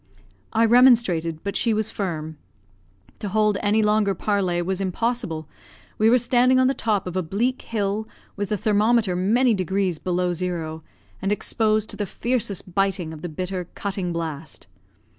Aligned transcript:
I 0.51 0.65
remonstrated, 0.65 1.43
but 1.43 1.55
she 1.55 1.75
was 1.75 1.91
firm. 1.91 2.39
To 3.19 3.29
hold 3.29 3.59
any 3.61 3.83
longer 3.83 4.15
parley 4.15 4.59
was 4.63 4.81
impossible. 4.81 5.47
We 5.99 6.09
were 6.09 6.17
standing 6.17 6.57
on 6.59 6.65
the 6.65 6.73
top 6.73 7.05
of 7.05 7.15
a 7.15 7.21
bleak 7.21 7.61
hill, 7.61 8.07
with 8.35 8.49
the 8.49 8.57
thermometer 8.57 9.15
many 9.15 9.53
degrees 9.53 9.99
below 9.99 10.33
zero, 10.33 10.83
and 11.21 11.31
exposed 11.31 11.91
to 11.91 11.97
the 11.97 12.07
fiercest 12.07 12.73
biting 12.73 13.13
of 13.13 13.21
the 13.21 13.29
bitter, 13.29 13.65
cutting 13.75 14.11
blast. 14.11 14.65